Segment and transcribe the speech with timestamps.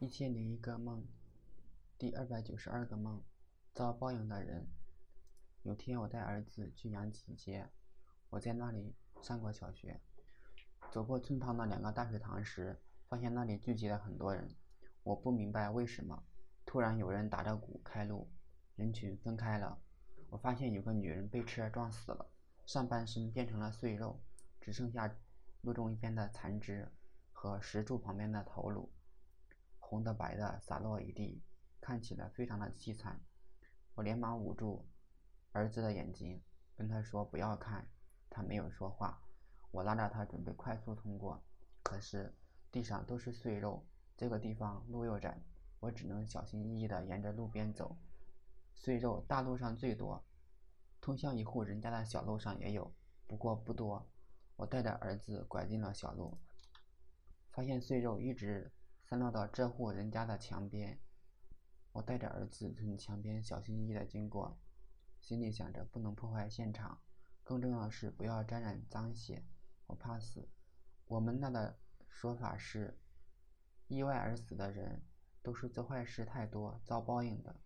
[0.00, 1.04] 一千零一个梦，
[1.98, 3.20] 第二百九十二个梦，
[3.74, 4.68] 遭报应的人。
[5.62, 7.68] 有天，我带儿子去杨集街，
[8.30, 10.00] 我在那里上过小学。
[10.92, 14.48] 走过村旁的两个大水塘时，发现那里聚集了很多人。
[15.02, 16.22] 我不明白为什么。
[16.64, 18.30] 突然，有人打着鼓开路，
[18.76, 19.80] 人群分开了。
[20.30, 22.30] 我发现有个女人被车撞死了，
[22.66, 24.20] 上半身变成了碎肉，
[24.60, 25.12] 只剩下
[25.62, 26.88] 路中间的残肢
[27.32, 28.88] 和石柱旁边的头颅。
[29.88, 31.40] 红的白的洒落一地，
[31.80, 33.18] 看起来非常的凄惨。
[33.94, 34.86] 我连忙捂住
[35.52, 36.42] 儿子的眼睛，
[36.76, 37.88] 跟他说不要看。
[38.28, 39.22] 他没有说话。
[39.70, 41.42] 我拉着他准备快速通过，
[41.82, 42.34] 可是
[42.70, 45.40] 地上都是碎肉，这个地方路又窄，
[45.80, 47.96] 我只能小心翼翼地沿着路边走。
[48.74, 50.22] 碎肉大路上最多，
[51.00, 52.92] 通向一户人家的小路上也有，
[53.26, 54.06] 不过不多。
[54.56, 56.36] 我带着儿子拐进了小路，
[57.50, 58.70] 发现碎肉一直。
[59.08, 61.00] 散落到这户人家的墙边，
[61.92, 64.60] 我带着儿子从墙边小心翼翼地经过，
[65.18, 67.00] 心里想着不能破坏现场，
[67.42, 69.46] 更重要的是不要沾染脏血，
[69.86, 70.50] 我怕死。
[71.06, 73.00] 我们那的说法是，
[73.86, 75.02] 意外而死的人
[75.42, 77.56] 都是做坏事太多遭报应的。